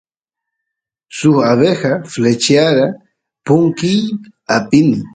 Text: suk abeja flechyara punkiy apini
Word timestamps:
suk 1.17 1.37
abeja 1.51 1.93
flechyara 2.11 2.85
punkiy 3.45 4.01
apini 4.55 4.99